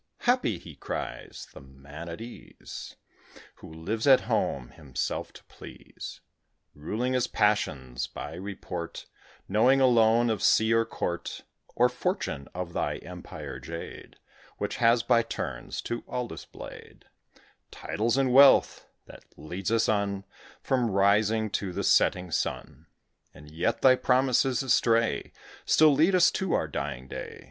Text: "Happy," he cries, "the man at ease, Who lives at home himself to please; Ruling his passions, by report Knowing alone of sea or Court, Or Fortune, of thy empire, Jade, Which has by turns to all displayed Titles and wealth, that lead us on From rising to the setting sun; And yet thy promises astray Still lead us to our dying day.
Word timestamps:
"Happy," 0.21 0.57
he 0.57 0.73
cries, 0.75 1.47
"the 1.53 1.61
man 1.61 2.09
at 2.09 2.19
ease, 2.21 2.95
Who 3.57 3.71
lives 3.71 4.07
at 4.07 4.21
home 4.21 4.69
himself 4.69 5.31
to 5.33 5.43
please; 5.43 6.21
Ruling 6.73 7.13
his 7.13 7.27
passions, 7.27 8.07
by 8.07 8.33
report 8.33 9.05
Knowing 9.47 9.79
alone 9.79 10.31
of 10.31 10.41
sea 10.41 10.73
or 10.73 10.85
Court, 10.85 11.43
Or 11.75 11.87
Fortune, 11.87 12.47
of 12.55 12.73
thy 12.73 12.95
empire, 12.95 13.59
Jade, 13.59 14.15
Which 14.57 14.77
has 14.77 15.03
by 15.03 15.21
turns 15.21 15.83
to 15.83 16.03
all 16.07 16.27
displayed 16.27 17.05
Titles 17.69 18.17
and 18.17 18.33
wealth, 18.33 18.87
that 19.05 19.23
lead 19.37 19.69
us 19.69 19.87
on 19.87 20.23
From 20.63 20.89
rising 20.89 21.51
to 21.51 21.71
the 21.71 21.83
setting 21.83 22.31
sun; 22.31 22.87
And 23.35 23.51
yet 23.51 23.83
thy 23.83 23.95
promises 23.97 24.63
astray 24.63 25.31
Still 25.63 25.93
lead 25.93 26.15
us 26.15 26.31
to 26.31 26.53
our 26.53 26.67
dying 26.67 27.07
day. 27.07 27.39